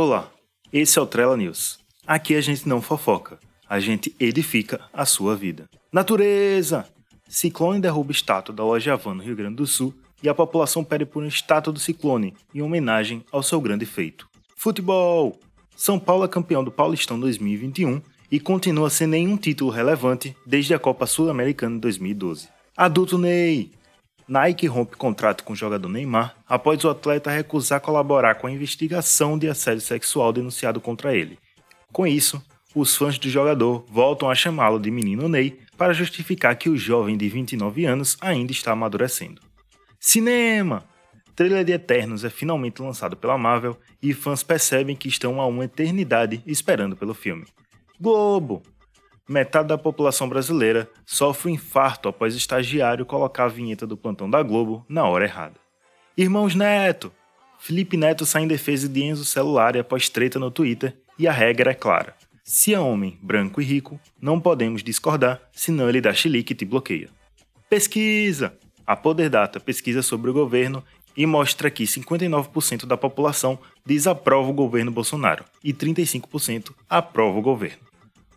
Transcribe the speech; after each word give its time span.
Olá, 0.00 0.30
esse 0.72 0.96
é 0.96 1.02
o 1.02 1.06
Trela 1.06 1.36
News. 1.36 1.80
Aqui 2.06 2.36
a 2.36 2.40
gente 2.40 2.68
não 2.68 2.80
fofoca, 2.80 3.36
a 3.68 3.80
gente 3.80 4.14
edifica 4.20 4.80
a 4.92 5.04
sua 5.04 5.34
vida. 5.34 5.68
Natureza! 5.92 6.86
Ciclone 7.28 7.80
derruba 7.80 8.12
estátua 8.12 8.54
da 8.54 8.62
loja 8.62 8.92
Havan 8.92 9.14
no 9.14 9.24
Rio 9.24 9.34
Grande 9.34 9.56
do 9.56 9.66
Sul 9.66 9.92
e 10.22 10.28
a 10.28 10.34
população 10.36 10.84
pede 10.84 11.04
por 11.04 11.24
uma 11.24 11.28
estátua 11.28 11.72
do 11.72 11.80
ciclone 11.80 12.32
em 12.54 12.62
homenagem 12.62 13.24
ao 13.32 13.42
seu 13.42 13.60
grande 13.60 13.84
feito. 13.86 14.28
Futebol! 14.54 15.36
São 15.74 15.98
Paulo 15.98 16.24
é 16.24 16.28
campeão 16.28 16.62
do 16.62 16.70
Paulistão 16.70 17.18
2021 17.18 18.00
e 18.30 18.38
continua 18.38 18.90
sem 18.90 19.08
nenhum 19.08 19.36
título 19.36 19.72
relevante 19.72 20.32
desde 20.46 20.74
a 20.74 20.78
Copa 20.78 21.06
Sul-Americana 21.06 21.76
2012. 21.76 22.48
Adulto 22.76 23.18
Ney! 23.18 23.72
Nike 24.28 24.66
rompe 24.66 24.94
contrato 24.96 25.42
com 25.42 25.54
o 25.54 25.56
jogador 25.56 25.88
Neymar 25.88 26.36
após 26.46 26.84
o 26.84 26.90
atleta 26.90 27.30
recusar 27.30 27.80
colaborar 27.80 28.34
com 28.34 28.46
a 28.46 28.50
investigação 28.50 29.38
de 29.38 29.48
assédio 29.48 29.80
sexual 29.80 30.32
denunciado 30.32 30.80
contra 30.80 31.16
ele. 31.16 31.38
Com 31.90 32.06
isso, 32.06 32.42
os 32.74 32.94
fãs 32.94 33.18
do 33.18 33.30
jogador 33.30 33.86
voltam 33.88 34.30
a 34.30 34.34
chamá-lo 34.34 34.78
de 34.78 34.90
Menino 34.90 35.28
Ney 35.28 35.58
para 35.78 35.94
justificar 35.94 36.54
que 36.56 36.68
o 36.68 36.76
jovem 36.76 37.16
de 37.16 37.26
29 37.28 37.86
anos 37.86 38.18
ainda 38.20 38.52
está 38.52 38.72
amadurecendo. 38.72 39.40
Cinema! 39.98 40.84
Trailer 41.34 41.64
de 41.64 41.72
Eternos 41.72 42.24
é 42.24 42.30
finalmente 42.30 42.82
lançado 42.82 43.16
pela 43.16 43.38
Marvel 43.38 43.78
e 44.02 44.12
fãs 44.12 44.42
percebem 44.42 44.96
que 44.96 45.08
estão 45.08 45.40
há 45.40 45.46
uma 45.46 45.64
eternidade 45.64 46.42
esperando 46.46 46.96
pelo 46.96 47.14
filme. 47.14 47.46
Globo! 47.98 48.62
Metade 49.28 49.68
da 49.68 49.76
população 49.76 50.26
brasileira 50.26 50.88
sofre 51.04 51.50
um 51.50 51.54
infarto 51.54 52.08
após 52.08 52.34
estagiário 52.34 53.04
colocar 53.04 53.44
a 53.44 53.48
vinheta 53.48 53.86
do 53.86 53.94
plantão 53.94 54.28
da 54.28 54.42
Globo 54.42 54.86
na 54.88 55.04
hora 55.04 55.26
errada. 55.26 55.56
Irmãos 56.16 56.54
Neto! 56.54 57.12
Felipe 57.58 57.98
Neto 57.98 58.24
sai 58.24 58.44
em 58.44 58.48
defesa 58.48 58.88
de 58.88 59.02
Enzo 59.02 59.26
Celular 59.26 59.76
após 59.76 60.08
treta 60.08 60.38
no 60.38 60.50
Twitter 60.50 60.96
e 61.18 61.28
a 61.28 61.32
regra 61.32 61.72
é 61.72 61.74
clara. 61.74 62.14
Se 62.42 62.72
é 62.72 62.80
homem, 62.80 63.18
branco 63.22 63.60
e 63.60 63.64
rico, 63.64 64.00
não 64.18 64.40
podemos 64.40 64.82
discordar, 64.82 65.42
senão 65.52 65.90
ele 65.90 66.00
dá 66.00 66.14
chilique 66.14 66.54
e 66.54 66.56
te 66.56 66.64
bloqueia. 66.64 67.10
Pesquisa! 67.68 68.56
A 68.86 68.96
Poder 68.96 69.28
Data 69.28 69.60
pesquisa 69.60 70.00
sobre 70.00 70.30
o 70.30 70.32
governo 70.32 70.82
e 71.14 71.26
mostra 71.26 71.70
que 71.70 71.84
59% 71.84 72.86
da 72.86 72.96
população 72.96 73.58
desaprova 73.84 74.48
o 74.48 74.54
governo 74.54 74.90
Bolsonaro 74.90 75.44
e 75.62 75.74
35% 75.74 76.70
aprova 76.88 77.38
o 77.38 77.42
governo. 77.42 77.87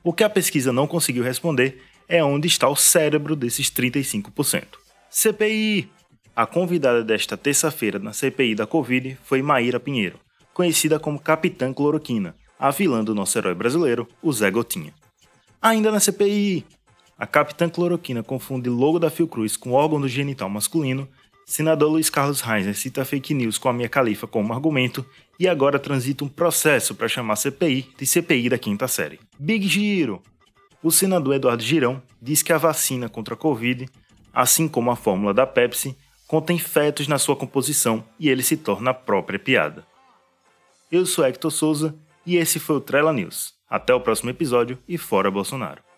O 0.04 0.12
que 0.12 0.24
a 0.24 0.30
pesquisa 0.30 0.74
não 0.74 0.88
conseguiu 0.88 1.24
responder 1.24 1.84
é 2.08 2.24
onde 2.24 2.48
está 2.48 2.68
o 2.68 2.76
cérebro 2.76 3.36
desses 3.36 3.70
35%. 3.70 4.66
CPI! 5.10 5.90
A 6.36 6.46
convidada 6.46 7.04
desta 7.04 7.38
terça-feira 7.38 8.00
na 8.00 8.12
CPI 8.12 8.56
da 8.56 8.66
Covid 8.66 9.18
foi 9.24 9.42
Maíra 9.42 9.80
Pinheiro, 9.80 10.18
conhecida 10.54 11.00
como 11.00 11.20
Capitã 11.20 11.72
Cloroquina, 11.72 12.36
a 12.58 12.72
vilã 12.72 13.04
do 13.04 13.14
nosso 13.14 13.38
herói 13.38 13.54
brasileiro, 13.54 14.08
o 14.24 14.34
Zé 14.34 14.50
Gotinha. 14.50 14.94
Ainda 15.62 15.92
na 15.92 16.00
CPI! 16.00 16.66
A 17.18 17.28
Capitã 17.28 17.70
Cloroquina 17.70 18.24
confunde 18.24 18.70
logo 18.70 18.98
da 18.98 19.12
Fiocruz 19.12 19.56
com 19.56 19.74
órgão 19.74 20.02
do 20.02 20.08
genital 20.08 20.50
masculino 20.50 21.08
Senador 21.45 21.92
Luiz 21.92 22.09
Carlos 22.09 22.42
Reis 22.42 22.78
cita 22.78 23.03
fake 23.03 23.34
news 23.34 23.58
com 23.58 23.70
a 23.70 23.73
minha 23.73 23.89
califa 23.89 24.28
como 24.28 24.53
argumento 24.53 25.06
e 25.39 25.47
agora 25.47 25.80
transita 25.80 26.23
um 26.23 26.30
processo 26.30 26.95
para 26.95 27.08
chamar 27.08 27.36
CPI 27.36 27.89
de 27.97 28.06
CPI 28.06 28.50
da 28.50 28.58
quinta 28.58 28.88
série. 28.88 29.20
Big 29.38 29.67
Giro! 29.67 30.22
O 30.84 30.92
senador 30.92 31.36
Eduardo 31.36 31.62
Girão 31.62 32.02
diz 32.22 32.42
que 32.42 32.53
a 32.53 32.58
vacina 32.58 33.08
contra 33.08 33.34
a 33.34 33.38
Covid, 33.38 33.88
assim 34.34 34.67
como 34.67 34.89
a 34.89 34.95
fórmula 34.95 35.34
da 35.34 35.45
Pepsi, 35.45 35.95
contém 36.28 36.58
fetos 36.58 37.08
na 37.08 37.19
sua 37.19 37.36
composição 37.36 38.03
e 38.19 38.30
ele 38.30 38.42
se 38.42 38.56
torna 38.56 38.92
a 38.92 38.94
própria 38.94 39.38
piada. 39.38 39.86
Eu 40.91 41.06
sou 41.06 41.25
Hector 41.25 41.51
Souza 41.51 41.96
e 42.25 42.38
esse 42.38 42.59
foi 42.59 42.78
o 42.78 42.81
Trela 42.81 43.12
News. 43.12 43.53
Até 43.69 43.94
o 43.94 44.01
próximo 44.01 44.30
episódio 44.30 44.78
e 44.88 44.97
fora 44.97 45.30
Bolsonaro. 45.30 45.91